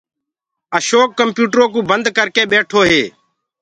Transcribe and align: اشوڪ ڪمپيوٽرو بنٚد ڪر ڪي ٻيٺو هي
اشوڪ 0.77 1.09
ڪمپيوٽرو 1.19 1.65
بنٚد 1.89 2.05
ڪر 2.17 2.27
ڪي 2.35 2.43
ٻيٺو 2.51 2.79
هي 2.89 3.01